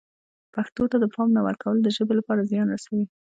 پښتو 0.53 0.83
ته 0.91 0.97
د 0.99 1.05
پام 1.15 1.29
نه 1.37 1.41
ورکول 1.47 1.77
د 1.81 1.87
ژبې 1.95 2.13
لپاره 2.19 2.47
زیان 2.51 2.67
رسوي. 2.75 3.05